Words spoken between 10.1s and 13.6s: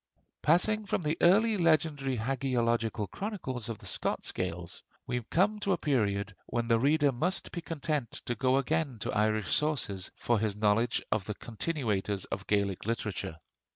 for his knowledge of the continuators of Gaelic literature.